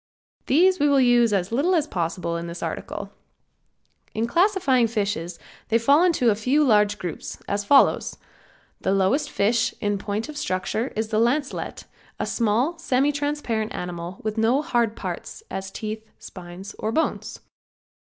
These 0.47 0.79
we 0.79 0.89
will 0.89 0.99
use 0.99 1.31
as 1.31 1.51
little 1.51 1.75
as 1.75 1.85
possible 1.85 2.35
in 2.35 2.47
this 2.47 2.63
article. 2.63 3.11
In 4.15 4.25
classifying 4.25 4.87
fishes 4.87 5.37
they 5.67 5.77
fall 5.77 6.03
into 6.03 6.31
a 6.31 6.35
few 6.35 6.63
large 6.63 6.97
groups, 6.97 7.37
as 7.47 7.63
follows: 7.65 8.17
The 8.79 8.93
lowest 8.93 9.29
fish 9.29 9.75
in 9.79 9.99
point 9.99 10.27
of 10.27 10.37
structure 10.37 10.87
is 10.95 11.09
the 11.09 11.19
lancelet, 11.19 11.85
a 12.19 12.25
small, 12.25 12.79
semi 12.79 13.11
transparent 13.11 13.75
animal, 13.75 14.17
with 14.23 14.39
no 14.39 14.63
hard 14.63 14.95
parts, 14.95 15.43
as 15.51 15.69
teeth, 15.69 16.03
spines 16.17 16.73
or 16.79 16.91
bones. 16.91 17.39